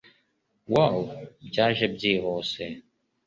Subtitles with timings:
[0.73, 0.97] wow,
[1.47, 2.63] byaje byihuse